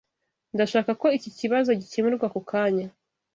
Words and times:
Ndashaka 0.55 0.91
ko 1.01 1.07
iki 1.17 1.29
kibazo 1.39 1.69
gikemurwa 1.79 2.25
ako 2.29 2.39
kanya. 2.51 2.87